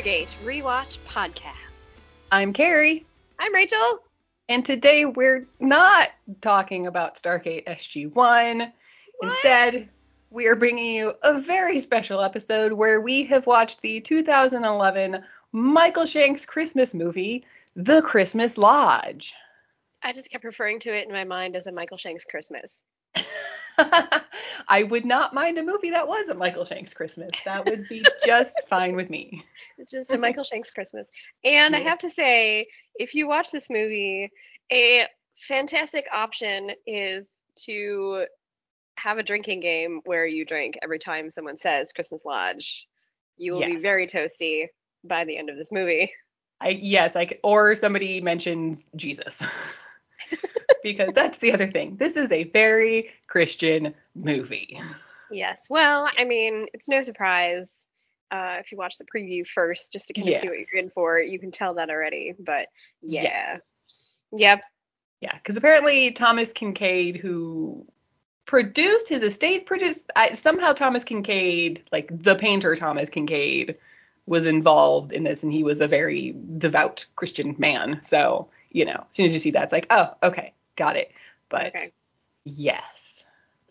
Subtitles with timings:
[0.00, 1.92] Stargate rewatch podcast.
[2.32, 3.04] I'm Carrie,
[3.38, 3.98] I'm Rachel.
[4.48, 6.08] and today we're not
[6.40, 8.72] talking about Stargate SG-1.
[9.20, 9.90] Instead,
[10.30, 16.06] we are bringing you a very special episode where we have watched the 2011 Michael
[16.06, 17.44] Shanks Christmas movie,
[17.76, 19.34] The Christmas Lodge.
[20.02, 22.82] I just kept referring to it in my mind as a Michael Shanks Christmas.
[24.68, 27.30] I would not mind a movie that was a Michael Shanks Christmas.
[27.44, 29.42] That would be just fine with me.
[29.78, 31.06] It's just a Michael Shanks Christmas.
[31.44, 32.66] And I have to say,
[32.96, 34.30] if you watch this movie,
[34.72, 35.06] a
[35.48, 38.26] fantastic option is to
[38.98, 42.86] have a drinking game where you drink every time someone says Christmas Lodge.
[43.36, 44.66] You will be very toasty
[45.02, 46.12] by the end of this movie.
[46.60, 49.42] I yes, I c- or somebody mentions Jesus.
[50.82, 51.96] because that's the other thing.
[51.96, 54.80] This is a very Christian movie.
[55.30, 55.66] Yes.
[55.70, 57.86] Well, I mean, it's no surprise.
[58.30, 60.90] Uh, if you watch the preview first, just to kind of see what you're in
[60.90, 62.34] for, you can tell that already.
[62.38, 62.68] But
[63.02, 63.22] yeah.
[63.22, 64.14] Yes.
[64.32, 64.62] Yep.
[65.20, 67.86] Yeah, because apparently Thomas Kinkade, who
[68.46, 73.76] produced his estate, produced I, somehow Thomas Kinkade, like the painter Thomas Kinkade,
[74.30, 78.00] was involved in this, and he was a very devout Christian man.
[78.02, 81.10] So you know, as soon as you see that, it's like, oh, okay, got it.
[81.48, 81.90] But Okay.
[82.44, 83.24] yes,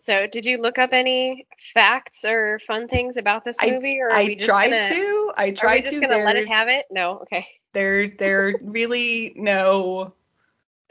[0.04, 4.34] So, did you look up any facts or fun things about this movie, or I
[4.34, 5.32] tried gonna, to.
[5.36, 6.00] I Are we tried just to.
[6.02, 6.84] gonna let it have it?
[6.90, 7.20] No.
[7.22, 7.46] Okay.
[7.72, 10.12] there there really no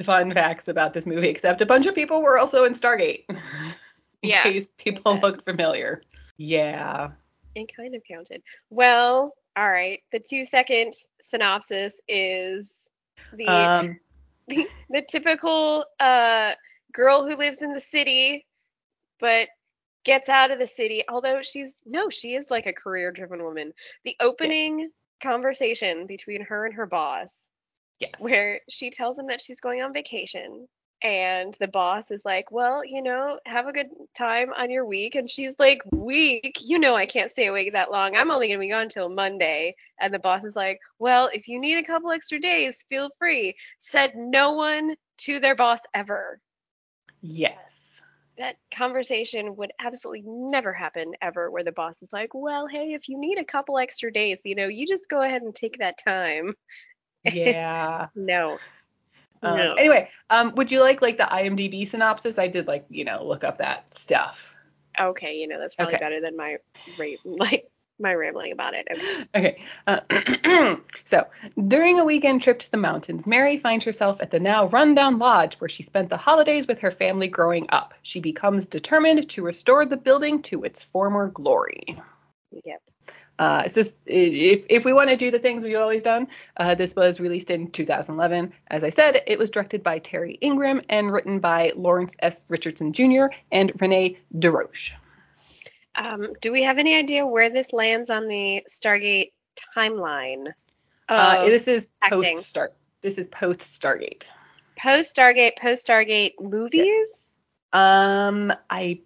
[0.01, 3.25] fun facts about this movie except a bunch of people were also in Stargate.
[4.23, 4.43] in Yeah.
[4.43, 5.21] case people Okay.
[5.21, 6.01] looked familiar.
[6.37, 7.11] Yeah.
[7.55, 8.41] It kind of counted.
[8.69, 10.01] Well, all right.
[10.11, 12.89] The two second synopsis is
[13.33, 13.99] the Um
[14.89, 16.53] the typical uh
[16.93, 18.45] girl who lives in the city
[19.19, 19.47] but
[20.03, 23.73] gets out of the city although she's no she is like a career driven woman
[24.05, 24.89] the opening
[25.21, 27.51] conversation between her and her boss
[27.99, 28.11] yes.
[28.19, 30.67] where she tells him that she's going on vacation
[31.01, 35.15] and the boss is like well you know have a good time on your week
[35.15, 36.59] and she's like week?
[36.61, 38.15] You know i can't stay awake that long.
[38.15, 39.75] I'm only going to be gone until monday.
[39.99, 43.55] And the boss is like well if you need a couple extra days feel free.
[43.79, 46.39] Said no one to their boss ever.
[47.21, 48.01] Yes.
[48.37, 53.09] that conversation would absolutely never happen ever where the boss is like well hey if
[53.09, 55.97] you need a couple extra days you know you just go ahead and take that
[55.97, 56.55] time.
[57.25, 58.07] Yeah.
[58.15, 58.57] no
[59.41, 59.73] Um, No.
[59.73, 62.39] Anyway, um, would you like like the IMDb synopsis?
[62.39, 64.55] I did like you know look up that stuff.
[64.99, 66.05] Okay, you know that's probably Okay.
[66.05, 66.57] better than my
[67.25, 68.87] like my rambling about it.
[68.91, 69.27] Okay.
[69.35, 69.61] Okay.
[69.87, 71.27] Uh, so,
[71.67, 75.55] during a weekend trip to the mountains, Mary finds herself at the now rundown lodge
[75.55, 77.93] where she spent the holidays with her family growing up.
[78.01, 81.97] She becomes determined to restore the building to its former glory.
[82.51, 82.81] Yep.
[83.39, 86.27] Uh, it's just if if we want to do the things we've always done,
[86.57, 88.51] uh, this was released in 2011.
[88.67, 92.43] As I said, it was directed by Terry Ingram and written by Lawrence S.
[92.49, 93.27] Richardson Jr.
[93.49, 94.91] and Renee DeRoche.
[95.95, 99.31] Um, do we have any idea where this lands on the Stargate
[99.75, 100.47] timeline?
[101.07, 102.73] Uh, this is post start.
[103.01, 104.27] This is post Stargate.
[104.77, 107.31] post Stargate, post Stargate movies.
[107.71, 108.99] Um, I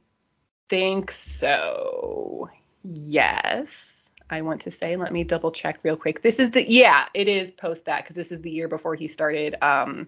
[0.70, 2.50] think so.
[2.84, 3.93] Yes.
[4.34, 6.22] I want to say, let me double check real quick.
[6.22, 9.08] This is the yeah, it is post that because this is the year before he
[9.08, 10.08] started um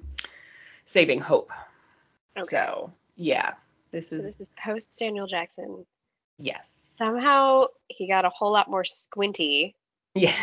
[0.85, 1.51] Saving Hope.
[2.37, 2.43] Okay.
[2.49, 3.53] So yeah,
[3.91, 5.85] this So is this is post Daniel Jackson.
[6.39, 6.69] yes.
[6.95, 9.75] Somehow he got a whole lot more squinty.
[10.15, 10.33] Yeah.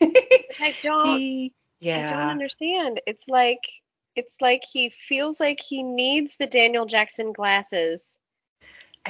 [0.00, 1.18] I don't.
[1.20, 1.52] He-
[1.82, 3.00] I don't understand.
[3.06, 3.60] It's like
[4.16, 8.18] it's like he feels like he needs the Daniel Jackson glasses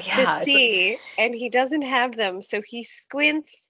[0.05, 0.15] Yeah.
[0.41, 3.66] to see, and he doesn't have them, so he squints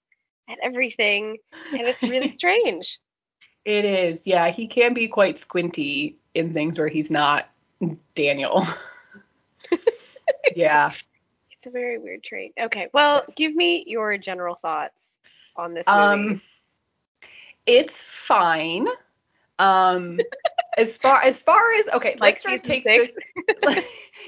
[0.49, 1.39] at everything,
[1.73, 2.99] and it's really strange.
[3.65, 4.27] It is.
[4.27, 7.49] Yeah, he can be quite squinty in things where he's not
[8.15, 8.65] Daniel.
[10.57, 10.93] yeah.
[11.51, 12.53] It's a very weird trait.
[12.61, 15.19] Okay, well, give me your general thoughts
[15.57, 16.01] on this movie.
[16.01, 16.41] Um
[17.67, 18.87] it's fine.
[19.59, 20.21] Um
[20.77, 23.13] as far as far as okay, like let's try to take this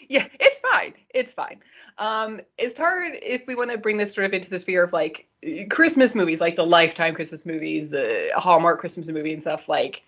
[0.08, 0.94] yeah, it's fine.
[1.14, 1.60] It's fine.
[1.98, 4.92] Um, it's hard if we want to bring this sort of into the sphere of
[4.92, 5.26] like
[5.70, 9.68] Christmas movies, like the Lifetime Christmas movies, the Hallmark Christmas movie and stuff.
[9.68, 10.02] Like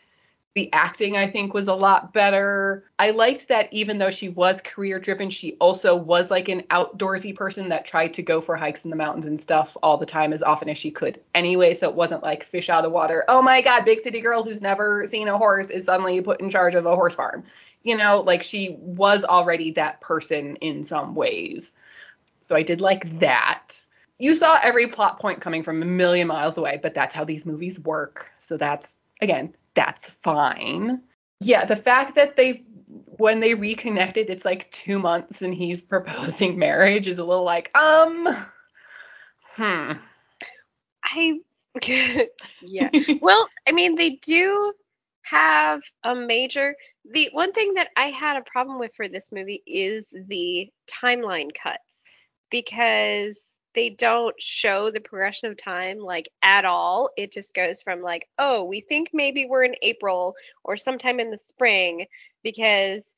[0.55, 2.85] the acting, I think, was a lot better.
[2.99, 7.35] I liked that even though she was career driven, she also was like an outdoorsy
[7.35, 10.32] person that tried to go for hikes in the mountains and stuff all the time
[10.32, 11.73] as often as she could anyway.
[11.75, 13.25] So it wasn't like fish out of water.
[13.29, 16.50] Oh my God, big city girl who's never seen a horse is suddenly put in
[16.50, 17.44] charge of a horse farm.
[17.85, 21.75] You know, like she was already that person in some ways.
[22.43, 23.85] So I did like that.
[24.19, 27.47] you saw every plot point coming from a million miles away, but that's how these
[27.47, 28.31] movies work.
[28.38, 31.03] So that's again, that's fine.
[31.41, 32.65] Yeah, the fact that they
[33.19, 37.77] when they reconnected, it's like two months and he's proposing marriage is a little like,
[37.77, 38.29] um,
[39.57, 39.93] hmm.
[41.05, 41.41] I
[42.63, 42.91] yeah.
[43.21, 44.73] well, I mean, they do
[45.23, 46.75] have a major.
[47.13, 51.51] The one thing that I had a problem with for this movie is the timeline
[51.55, 52.03] cuts
[52.51, 57.11] because they don't show the progression of time like at all.
[57.17, 60.35] It just goes from like, oh, we think maybe we're in April
[60.65, 62.07] or sometime in the spring
[62.43, 63.15] because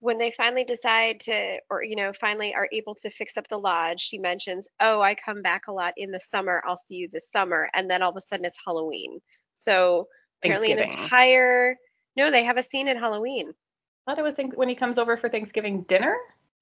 [0.00, 3.58] when they finally decide to or you know finally are able to fix up the
[3.58, 6.62] lodge she mentions oh i come back a lot in the summer.
[6.66, 7.68] I'll see you this summer.
[7.74, 9.20] And then all of a sudden it's halloween.
[9.54, 10.08] So
[10.42, 11.76] apparently an entire
[12.16, 13.52] no they have a scene at halloween.
[14.06, 16.16] I thought it was think- when he comes over for thanksgiving dinner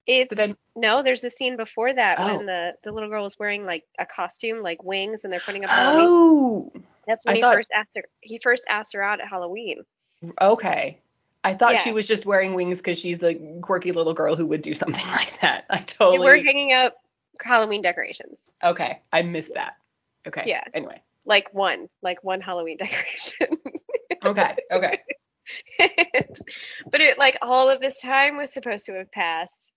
[0.07, 0.53] it's I...
[0.75, 2.37] no there's a scene before that oh.
[2.37, 5.63] when the the little girl was wearing like a costume like wings and they're putting
[5.63, 6.71] up halloween oh
[7.07, 7.55] that's when I he thought...
[7.55, 9.83] first asked her he first asked her out at halloween
[10.39, 10.99] okay
[11.43, 11.79] I thought yeah.
[11.79, 15.07] she was just wearing wings because she's a quirky little girl who would do something
[15.11, 15.65] like that.
[15.69, 16.19] I totally.
[16.19, 16.95] We're hanging up
[17.41, 18.43] Halloween decorations.
[18.63, 19.75] Okay, I missed that.
[20.27, 20.43] Okay.
[20.45, 20.63] Yeah.
[20.73, 21.01] Anyway.
[21.25, 23.47] Like one, like one Halloween decoration.
[24.25, 24.55] okay.
[24.71, 24.99] Okay.
[26.91, 29.71] but it like all of this time was supposed to have passed,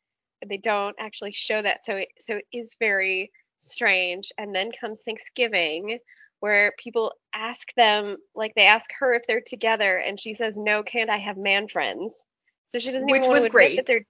[0.48, 1.82] they don't actually show that.
[1.84, 4.32] So it so it is very strange.
[4.38, 5.98] And then comes Thanksgiving,
[6.40, 10.82] where people ask them, like they ask her if they're together, and she says, "No,
[10.82, 12.24] can't I have man friends?"
[12.64, 13.76] So she doesn't even Which want to admit great.
[13.76, 14.04] that they're.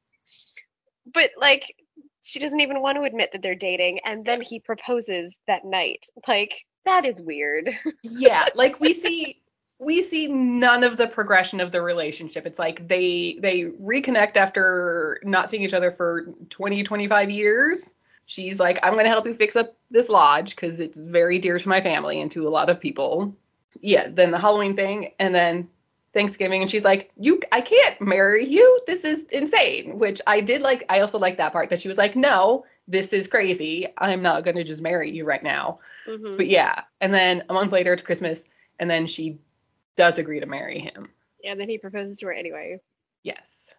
[1.13, 1.75] But like,
[2.23, 6.07] she doesn't even want to admit that they're dating, and then he proposes that night.
[6.29, 7.71] Like, that is weird.
[8.03, 9.42] yeah, like we see
[9.83, 12.47] we see none of the progression of the relationship.
[12.47, 17.95] It's like they they reconnect after not seeing each other for 20 25 years
[18.27, 21.59] she's like, I'm going to help you fix up this lodge because it's very dear
[21.59, 23.37] to my family and to a lot of people.
[23.81, 25.69] Yeah, then the Halloween thing, and then
[26.13, 28.81] Thanksgiving, and she's like, "You, I can't marry you.
[28.87, 30.85] This is insane." Which I did like.
[30.89, 33.87] I also like that part that she was like, "No, this is crazy.
[33.97, 36.37] I'm not going to just marry you right now." Mm-hmm.
[36.37, 38.45] But yeah, and then a month later it's Christmas,
[38.79, 39.39] and then she
[39.97, 41.09] does agree to marry him.
[41.43, 42.79] Yeah, then he proposes to her anyway.
[43.23, 43.75] Yes.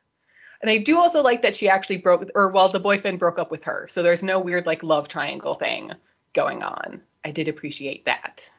[0.62, 3.52] And I do also like that she actually broke, or well, the boyfriend broke up
[3.52, 3.88] with her.
[3.90, 5.92] So there's no weird like love triangle thing
[6.34, 7.02] going on.
[7.24, 8.50] I did appreciate that.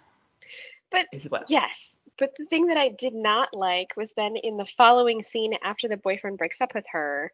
[0.91, 1.45] But as well.
[1.49, 5.55] yes, but the thing that I did not like was then in the following scene
[5.63, 7.33] after the boyfriend breaks up with her,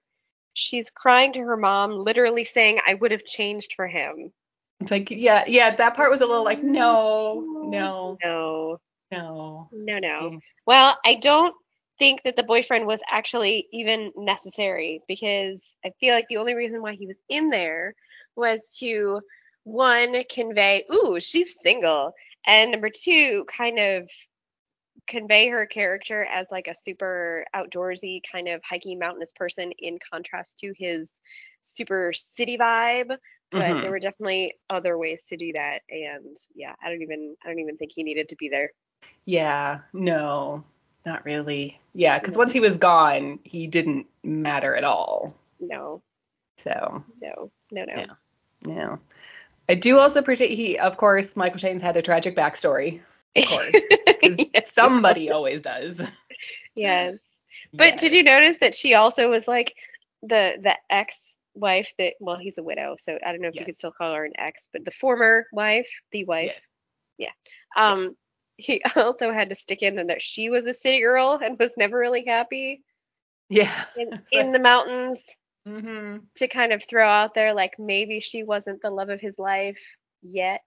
[0.55, 4.33] she's crying to her mom, literally saying, "I would have changed for him."
[4.81, 9.99] It's like, yeah, yeah, that part was a little like, no, no, no, no, no,
[9.99, 10.41] no.
[10.67, 11.55] Well, I don't
[11.99, 16.83] think that the boyfriend was actually even necessary because I feel like the only reason
[16.83, 17.95] why he was in there
[18.37, 19.21] was to
[19.65, 22.15] one convey, ooh, she's single,
[22.47, 24.09] and number two, kind of
[25.07, 30.59] convey her character as like a super outdoorsy kind of hiking mountainous person in contrast
[30.59, 31.21] to his
[31.63, 33.17] super city vibe.
[33.51, 33.81] But mm-hmm.
[33.81, 35.81] there were definitely other ways to do that.
[35.91, 38.71] And yeah i don't even i don't even think he needed to be there
[39.25, 40.65] yeah no
[41.05, 41.81] not really.
[41.95, 45.35] Yeah, because once he was gone, he didn't matter at all.
[45.59, 46.03] No.
[46.57, 47.05] So.
[47.21, 47.51] No.
[47.71, 47.85] No.
[47.85, 47.95] No.
[47.95, 48.15] No.
[48.67, 48.99] no.
[49.69, 53.01] I do also appreciate he, of course, Michael Shanks had a tragic backstory.
[53.37, 53.77] Of course,
[54.55, 56.01] yes, somebody always does.
[56.75, 57.17] Yes.
[57.73, 58.01] But yes.
[58.01, 59.77] did you notice that she also was like
[60.23, 63.63] the the ex wife that well he's a widow so I don't know if yes.
[63.63, 66.61] you could still call her an ex but the former wife the wife
[67.19, 67.33] yes.
[67.77, 68.15] yeah um
[68.63, 71.99] he also had to stick in that she was a city girl and was never
[71.99, 72.83] really happy.
[73.49, 73.85] Yeah.
[73.97, 75.29] In, in the mountains.
[75.69, 76.25] Mm-hmm.
[76.37, 79.79] To kind of throw out there, like maybe she wasn't the love of his life
[80.23, 80.63] yet.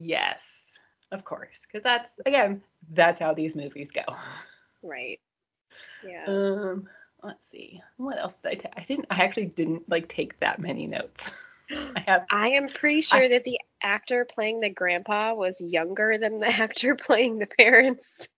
[0.00, 0.74] Yes,
[1.12, 4.02] of course, because that's again, that's how these movies go.
[4.82, 5.20] Right.
[6.04, 6.24] Yeah.
[6.26, 6.88] Um.
[7.22, 7.80] Let's see.
[7.96, 8.72] What else did I take?
[8.76, 9.06] I didn't.
[9.10, 11.38] I actually didn't like take that many notes.
[11.96, 12.26] I have.
[12.30, 16.48] I am pretty sure I, that the actor playing the grandpa was younger than the
[16.62, 18.28] actor playing the parents.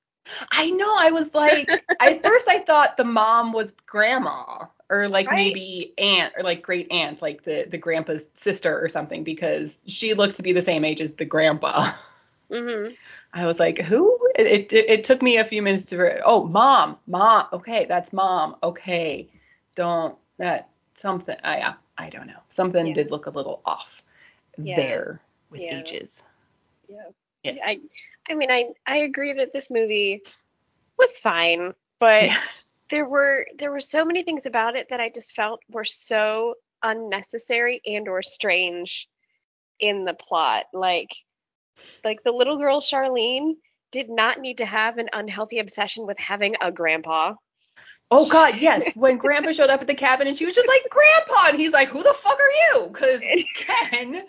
[0.52, 0.94] I know.
[0.98, 1.68] I was like,
[2.00, 5.36] at first I thought the mom was grandma or like right.
[5.36, 10.14] maybe aunt or like great aunt, like the the grandpa's sister or something, because she
[10.14, 11.90] looked to be the same age as the grandpa.
[12.50, 12.94] Mm-hmm.
[13.34, 14.18] I was like, who?
[14.34, 16.22] It, it it took me a few minutes to.
[16.24, 17.46] Oh, mom, mom.
[17.52, 18.56] Okay, that's mom.
[18.62, 19.28] Okay,
[19.76, 21.36] don't that something.
[21.44, 22.40] Uh, I don't know.
[22.48, 22.94] Something yeah.
[22.94, 24.02] did look a little off
[24.56, 24.76] yeah.
[24.76, 25.80] there with yeah.
[25.80, 26.22] ages.
[26.88, 27.08] Yeah.
[27.42, 27.58] Yes.
[27.64, 27.80] I
[28.28, 30.22] I mean I I agree that this movie
[30.96, 32.30] was fine, but
[32.90, 36.54] there were there were so many things about it that I just felt were so
[36.82, 39.08] unnecessary and or strange
[39.80, 40.66] in the plot.
[40.72, 41.12] Like
[42.04, 43.54] like the little girl Charlene
[43.90, 47.34] did not need to have an unhealthy obsession with having a grandpa.
[48.10, 48.90] Oh God, yes.
[48.94, 51.72] When Grandpa showed up at the cabin and she was just like, Grandpa, and he's
[51.72, 52.88] like, Who the fuck are you?
[52.88, 53.20] Because
[53.54, 54.22] Ken.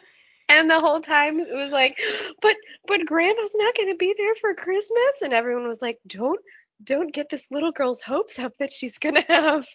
[0.50, 1.98] And the whole time it was like,
[2.41, 2.55] but
[2.88, 6.39] but Grandpa's not gonna be there for Christmas, and everyone was like, don't
[6.83, 9.65] don't get this little girl's hopes up that she's gonna have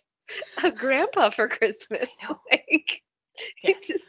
[0.62, 2.16] a grandpa for Christmas.
[2.50, 3.02] Like
[3.62, 3.70] Yeah.
[3.70, 4.04] it just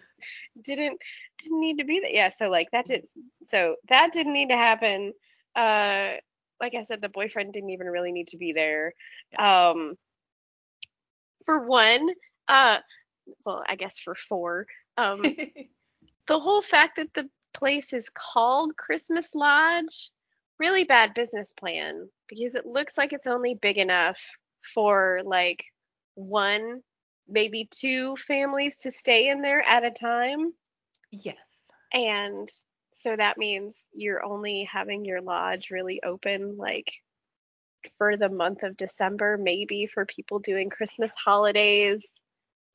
[0.61, 0.99] didn't
[1.39, 2.13] didn't need to be that.
[2.13, 3.05] Yeah, so like that did
[3.45, 5.13] so that didn't need to happen.
[5.55, 6.13] Uh
[6.61, 8.93] like I said, the boyfriend didn't even really need to be there.
[9.37, 9.95] Um
[11.45, 12.09] for one,
[12.47, 12.79] uh
[13.45, 15.21] well, I guess for four, um
[16.27, 20.11] the whole fact that the place is called Christmas Lodge,
[20.59, 24.21] really bad business plan because it looks like it's only big enough
[24.61, 25.63] for like
[26.15, 26.81] one,
[27.27, 30.53] maybe two families to stay in there at a time.
[31.11, 31.69] yes.
[31.93, 32.47] And
[32.95, 36.93] so that means you're only having your lodge really open like
[37.97, 42.21] for the month of December, maybe for people doing Christmas holidays.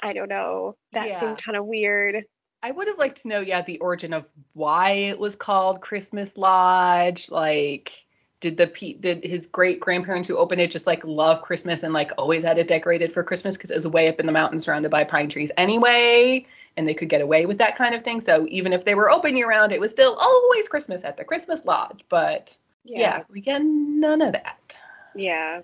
[0.01, 0.77] I don't know.
[0.93, 1.19] That Yeah.
[1.19, 2.25] seemed kind of weird.
[2.63, 6.37] I would have liked to know, yeah, the origin of why it was called Christmas
[6.37, 7.31] Lodge.
[7.31, 8.05] Like,
[8.41, 8.67] did the
[9.01, 12.59] did his great grandparents who opened it just like love Christmas and like always had
[12.59, 15.29] it decorated for Christmas because it was way up in the mountains surrounded by pine
[15.31, 16.47] trees anyway,
[16.77, 18.21] and they could get away with that kind of thing.
[18.21, 21.25] So even if they were open year round, it was still always Christmas at the
[21.25, 22.05] Christmas Lodge.
[22.09, 24.77] But yeah, we get none of that.
[25.15, 25.63] Yeah.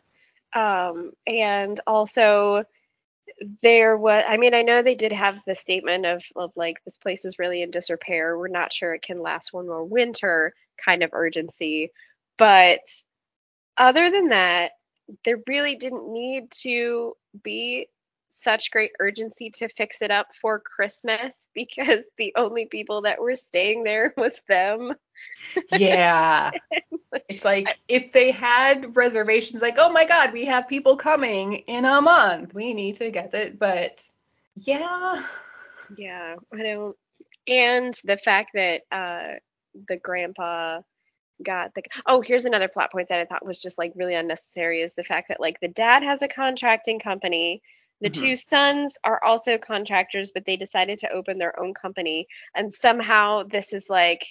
[0.55, 2.65] Um, and also
[3.63, 6.99] there was I mean, I know they did have the statement of of like this
[6.99, 8.39] place is really in disrepair.
[8.39, 11.91] We're not sure it can last one more winter kind of urgency.
[12.39, 12.81] But
[13.77, 14.73] other than that,
[15.25, 17.89] there really didn't need to be
[18.43, 23.37] such great urgency to fix it up for Christmas because the only people that were
[23.37, 24.95] staying there was them.
[25.73, 26.50] Yeah.
[27.31, 31.87] It's like if they had reservations, like, oh my God, we have people coming in
[31.87, 32.52] a month.
[32.52, 33.59] We need to get it.
[33.59, 34.05] But
[34.55, 35.25] yeah.
[35.97, 36.97] Yeah, I don't.
[37.49, 39.38] And the fact that uh,
[39.88, 40.81] the grandpa
[41.43, 41.83] got the.
[42.07, 45.05] Oh, here's another plot point that I thought was just like really unnecessary is the
[45.05, 47.62] fact that like the dad has a contracting company.
[48.03, 48.12] The Mhm.
[48.12, 52.29] two sons are also contractors, but they decided to open their own company.
[52.55, 54.26] And somehow this is like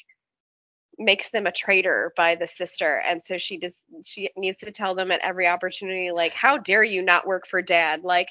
[0.97, 2.97] makes them a traitor by the sister.
[3.05, 6.83] And so she just she needs to tell them at every opportunity, like, how dare
[6.83, 8.03] you not work for dad?
[8.03, 8.29] Like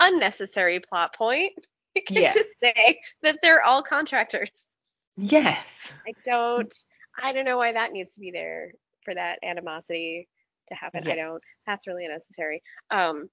[0.00, 1.52] unnecessary plot point.
[1.96, 2.30] You can Yes.
[2.30, 4.68] just say that they're all contractors.
[5.16, 5.94] Yes.
[6.06, 6.74] I don't
[7.22, 8.72] I don't know why that needs to be there
[9.04, 10.28] for that animosity
[10.68, 11.04] to happen.
[11.08, 11.42] I don't.
[11.66, 12.62] That's really unnecessary.
[12.90, 13.30] Um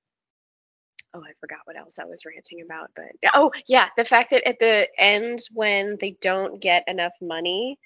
[1.15, 4.47] Oh, I forgot what else I was ranting about, but oh yeah, the fact that
[4.47, 7.77] at the end when they don't get enough money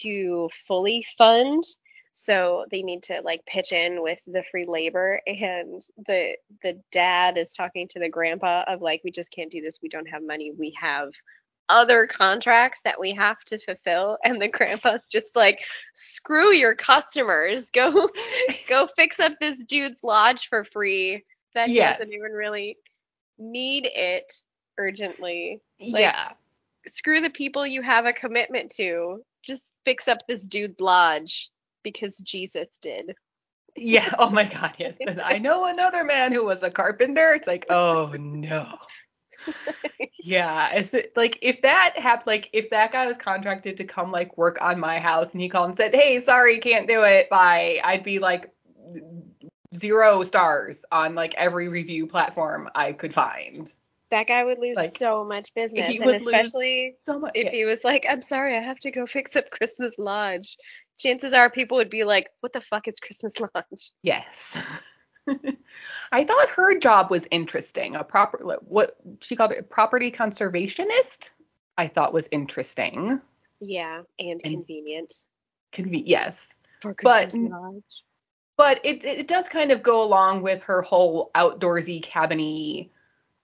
[0.00, 1.64] to fully fund,
[2.12, 7.36] so they need to like pitch in with the free labor and the the dad
[7.36, 10.22] is talking to the grandpa of like we just can't do this, we don't have
[10.24, 11.10] money, we have
[11.68, 14.18] other contracts that we have to fulfill.
[14.24, 15.60] And the grandpa's just like
[15.94, 17.70] screw your customers.
[17.70, 18.08] Go
[18.68, 21.98] go fix up this dude's lodge for free that he Yes.
[21.98, 22.76] doesn't even really
[23.38, 24.32] need it
[24.78, 26.32] urgently Like- yeah.
[26.86, 31.50] screw the people you have a commitment to just fix up this dude lodge
[31.82, 33.14] because jesus did
[33.76, 34.08] Yeah.
[34.18, 34.74] Oh my God.
[34.78, 34.98] Yes.
[35.04, 37.34] But I know another man who was a carpenter.
[37.34, 38.76] It's like, oh no.
[40.20, 44.36] Yeah, it's like if that happened, like if that guy was contracted to come like
[44.36, 47.78] work on my house and he called and said, "Hey, sorry, can't do it," bye,
[47.84, 48.50] I'd be like
[49.74, 53.72] zero stars on like every review platform I could find.
[54.10, 56.54] that guy would lose Like, so much business he would lose
[57.02, 57.32] So much.
[57.34, 60.56] if he was like i'm sorry i have to go fix up christmas lodge
[60.98, 64.56] chances are people would be like what the fuck is christmas lodge Yes.
[66.10, 67.96] I thought her job was interesting.
[67.96, 71.32] A proper what she called it, property conservationist.
[71.76, 73.20] I thought was interesting.
[73.60, 75.12] yeah and, And- convenient
[75.74, 76.54] Conve- yes.
[76.80, 77.82] for but- christmas lodge
[78.58, 82.90] but it it does kind of go along with her whole outdoorsy cabiny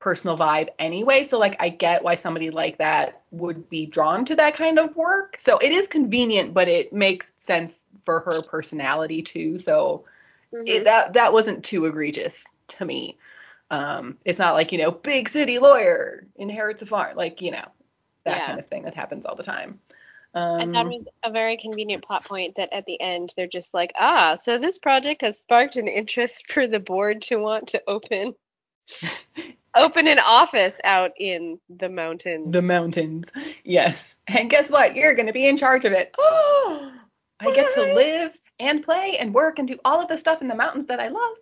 [0.00, 1.23] personal vibe anyway.
[1.25, 4.94] So like i get why somebody like that would be drawn to that kind of
[4.97, 5.37] work.
[5.38, 9.59] So it is convenient but it makes sense for her personality too.
[9.61, 10.04] So
[10.52, 10.68] Mhm.
[10.68, 13.16] it, that that wasn't too egregious to me.
[13.71, 17.64] Um it's not like you know big city lawyer inherits a farm like you know
[18.25, 18.47] that Yeah.
[18.47, 19.80] kind of thing that happens all the time
[20.35, 23.47] um I thought it was a very convenient plot point that at the end they're
[23.47, 27.69] just like, ah, so this project has sparked an interest for the board to want
[27.69, 28.35] to open
[29.76, 32.53] open an office out in the mountains.
[32.53, 33.33] the mountains
[33.64, 34.97] yes And guess what?
[34.97, 36.14] You're going to be in charge of it.
[36.19, 36.93] Oh,
[37.41, 40.49] I get to live and play and work and do all of the stuff in
[40.49, 41.37] the mountains that I love.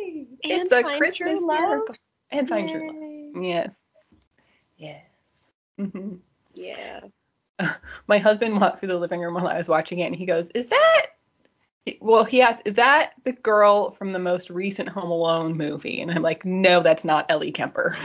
[0.00, 0.26] Yay!
[0.44, 1.94] And it's a Christmas miracle.
[2.30, 2.96] And find true love.
[2.96, 3.30] Yay.
[3.48, 3.84] Yes.
[4.76, 5.02] Yes.
[5.78, 6.16] hmm
[6.54, 7.00] Yeah.
[8.08, 10.48] My husband walked through the living room while I was watching it and he goes,
[10.48, 11.06] Is that.
[12.00, 16.00] Well, he asked, Is that the girl from the most recent Home Alone movie?
[16.00, 17.96] And I'm like, No, that's not Ellie Kemper.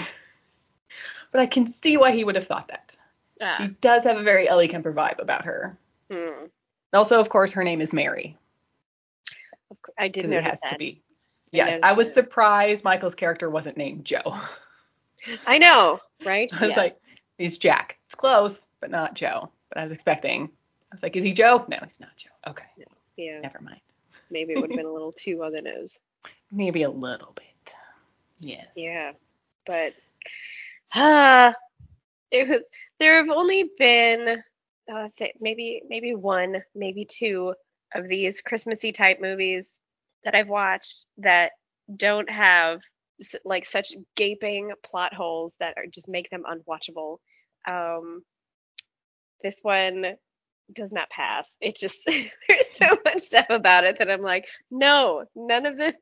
[1.32, 2.96] but I can see why he would have thought that.
[3.42, 3.54] Ah.
[3.58, 5.78] She does have a very Ellie Kemper vibe about her.
[6.12, 6.46] Hmm.
[6.94, 8.38] Also, of course, her name is Mary.
[9.98, 10.70] I did Because it has that.
[10.70, 11.02] to be.
[11.54, 12.14] I Yes, I was that.
[12.14, 14.36] surprised Michael's character wasn't named Joe.
[15.48, 16.52] I know, right?
[16.60, 16.82] I was Yeah.
[16.84, 17.00] like,
[17.38, 17.98] he's Jack.
[18.06, 19.50] It's close, but not Joe.
[19.74, 20.44] But I was expecting.
[20.92, 21.66] I was like, is he Joe?
[21.68, 22.30] No, he's not Joe.
[22.48, 22.86] Okay, No.
[23.18, 23.82] yeah, never mind.
[24.30, 26.00] maybe it would have been a little too on the nose.
[26.52, 27.74] Maybe a little bit.
[28.38, 28.68] Yes.
[28.76, 29.14] Yeah,
[29.66, 29.94] but
[30.94, 31.56] ah,
[32.32, 32.64] it was.
[33.00, 34.28] There have only been,
[34.92, 37.56] uh, let's say, maybe maybe one, maybe two
[37.96, 39.80] of these Christmassy type movies
[40.24, 41.54] that I've watched that
[41.96, 42.82] don't have
[43.46, 47.18] like such gaping plot holes that are, just make them unwatchable.
[47.68, 48.24] Um,
[49.44, 50.16] this one
[50.72, 51.58] does not pass.
[51.62, 52.06] It just
[52.48, 55.94] there's so much stuff about it that I'm like, no, none of this.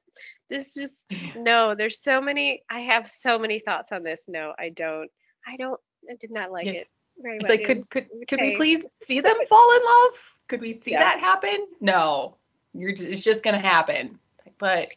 [0.50, 1.06] This just
[1.38, 1.76] no.
[1.76, 2.64] There's so many.
[2.70, 4.26] I have so many thoughts on this.
[4.28, 5.10] No, I don't.
[5.48, 5.80] I don't.
[6.10, 6.76] I did not like Yes.
[6.76, 6.88] it
[7.22, 7.50] very It's much.
[7.50, 10.36] like, could could could we please see them fall in love?
[10.48, 11.00] Could we see Yeah.
[11.00, 11.68] that happen?
[11.80, 12.38] No.
[12.74, 14.20] You're just, it's just gonna happen.
[14.58, 14.96] But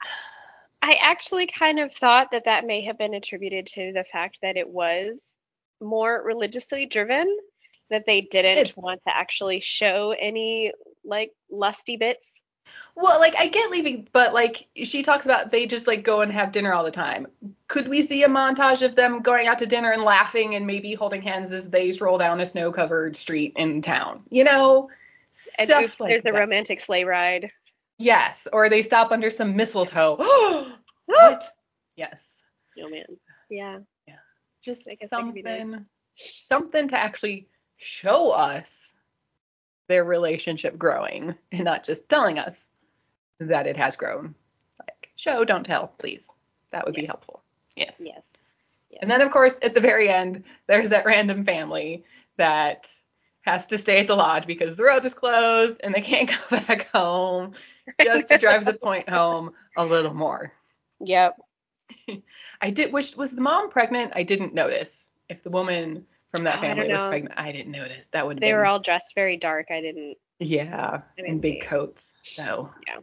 [0.82, 4.56] I actually kind of thought that that may have been attributed to the fact that
[4.56, 5.36] it was
[5.80, 7.36] more religiously driven,
[7.92, 10.72] that they didn't It's- want to actually show any
[11.04, 12.40] like lusty bits.
[12.94, 16.32] well, like I get leaving, but like she talks about they just like go and
[16.32, 17.26] have dinner all the time.
[17.68, 20.94] Could we see a montage of them going out to dinner and laughing and maybe
[20.94, 24.22] holding hands as they stroll down a snow-covered street in town?
[24.30, 24.88] You know,
[25.58, 26.40] And stuff like there's a that.
[26.40, 27.50] romantic sleigh ride.
[27.98, 30.16] Yes, or they stop under some mistletoe.
[31.06, 31.44] what?
[31.96, 32.42] Yes.
[32.82, 33.02] Oh man.
[33.50, 33.78] Yeah.
[34.06, 34.14] Yeah.
[34.62, 35.60] Just I guess that could be nice.
[35.60, 37.48] something something to actually
[37.82, 38.94] show us
[39.88, 42.70] their relationship growing and not just telling us
[43.40, 44.34] that it has grown.
[44.80, 46.26] Like show, don't tell, please.
[46.70, 47.08] That would be Yes.
[47.08, 47.42] helpful.
[47.76, 48.02] Yes.
[48.04, 48.22] Yes.
[49.00, 52.04] And then of course at the very end there's that random family
[52.36, 52.90] that
[53.42, 56.60] has to stay at the lodge because the road is closed and they can't go
[56.60, 57.52] back home
[58.00, 60.52] just to drive the point home a little more.
[61.00, 61.36] Yep.
[62.60, 64.12] I did wish was the mom pregnant?
[64.14, 65.10] I didn't notice.
[65.28, 68.08] If the woman from that Oh, family was pregnant, I didn't notice.
[68.08, 69.66] That would They been were all dressed very dark.
[69.70, 70.16] I didn't.
[70.40, 72.14] yeah, I in big coats.
[72.24, 72.98] So Yeah.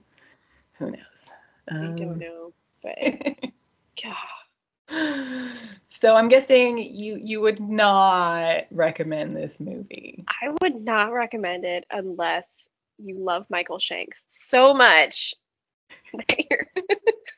[0.73, 1.29] who knows?
[1.71, 2.53] I don't Um, know.
[2.83, 2.97] But
[4.03, 5.51] God.
[5.89, 10.25] so I'm guessing you you would not recommend this movie.
[10.27, 15.35] I would not recommend it unless you love Michael Shanks so much
[16.13, 16.65] that you're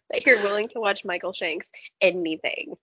[0.10, 2.76] that you're willing to watch Michael Shanks anything.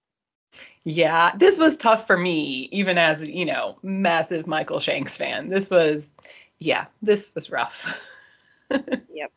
[0.84, 5.48] Yeah, this was tough for me, even as you know, massive Michael Shanks fan.
[5.48, 6.12] This was,
[6.58, 8.04] yeah, this was rough.
[9.10, 9.32] Yep.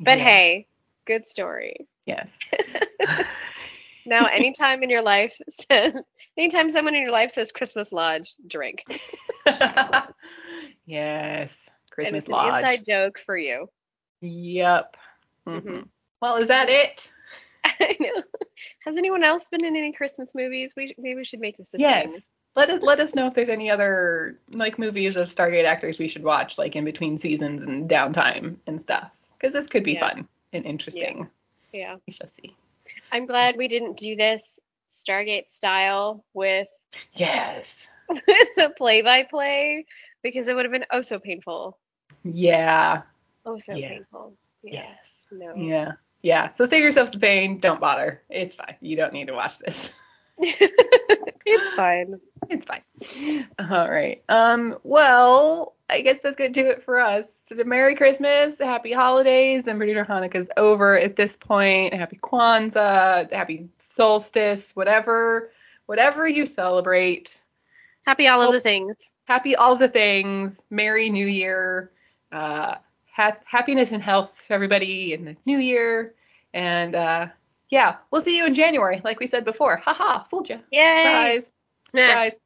[0.00, 0.66] But Yeah, hey,
[1.04, 1.86] good story.
[2.06, 2.38] yes.
[4.04, 5.92] Now, anytime in your life says,
[6.36, 8.84] anytime someone in your life says Christmas Lodge, drink.
[10.86, 12.64] yes, Christmas it's an Lodge.
[12.64, 13.68] inside joke for you.
[14.20, 14.96] Yep.
[15.46, 15.62] Mhm.
[15.62, 15.88] Mhm.
[16.20, 17.08] Well, is that it?
[17.80, 18.22] I know.
[18.84, 20.74] Has anyone else been in any Christmas movies?
[20.76, 21.80] We maybe we should make this a thing.
[21.80, 22.30] Yes.
[22.54, 26.08] Let us let us know if there's any other like movies of Stargate actors we
[26.08, 30.08] should watch like in between seasons and downtime and stuff because this could be Yeah.
[30.08, 31.28] fun and interesting.
[31.72, 31.96] Yeah.
[32.06, 32.54] We shall see.
[33.10, 36.68] I'm glad we didn't do this Stargate style with
[37.14, 37.88] Yes.
[38.56, 39.86] the play-by-play
[40.22, 41.78] because it would have been oh so painful.
[42.24, 43.02] Yeah.
[43.46, 43.88] Oh so Yeah.
[43.88, 44.34] painful.
[44.62, 44.84] Yeah.
[44.98, 45.26] Yes.
[45.32, 45.54] No.
[45.56, 45.92] Yeah.
[46.22, 46.52] Yeah.
[46.54, 47.58] So save yourself the pain.
[47.58, 48.22] Don't bother.
[48.30, 48.76] It's fine.
[48.80, 49.92] You don't need to watch this.
[50.38, 52.20] it's fine.
[52.48, 53.48] It's fine.
[53.58, 54.22] All right.
[54.28, 54.78] Um.
[54.82, 57.42] Well, I guess that's gonna do it for us.
[57.46, 59.68] So, Merry Christmas, Happy Holidays.
[59.68, 61.94] I'm pretty sure Hanukkah's over at this point.
[61.94, 65.50] Happy Kwanzaa, Happy Solstice, whatever,
[65.86, 67.40] whatever you celebrate.
[68.06, 68.96] Happy all of the things.
[69.24, 70.62] Happy all the things.
[70.70, 71.92] Merry New Year.
[72.32, 72.76] Uh,
[73.12, 76.14] ha- happiness and health to everybody in the new year.
[76.52, 77.26] And uh,
[77.70, 79.76] yeah, we'll see you in January, like we said before.
[79.76, 80.60] Haha, fooled you.
[80.70, 80.90] Yay.
[80.90, 81.52] Surprise.
[81.94, 82.06] Nah.
[82.06, 82.40] Surprise.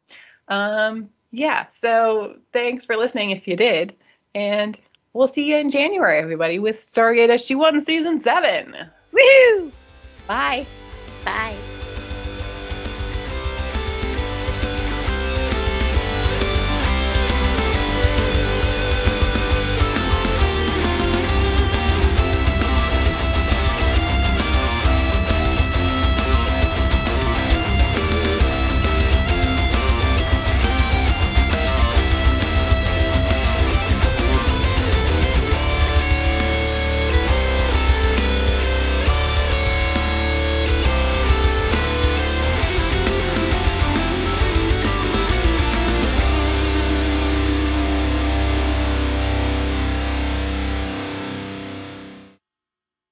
[0.49, 3.95] Um, yeah, so thanks for listening if you did.
[4.35, 4.79] And
[5.13, 8.77] we'll see you in January, everybody, with Stargate SG1 Season 7.
[9.13, 9.73] Woohoo!
[10.27, 10.67] Bye.
[11.25, 11.76] Bye.